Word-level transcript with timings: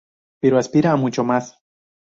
Pero 0.41 0.57
aspira 0.57 0.93
a 0.93 0.95
mucho 0.95 1.23
más. 1.23 1.61